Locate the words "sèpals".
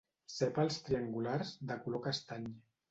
0.35-0.79